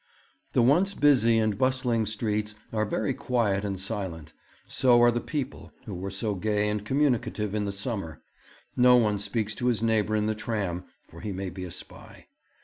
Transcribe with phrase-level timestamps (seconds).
[0.53, 4.33] 'The once busy and bustling streets are very quiet and silent;
[4.65, 8.19] so are the people who were so gay and communicative in the summer.
[8.75, 12.25] No one speaks to his neighbour in the tram, for he may be a spy.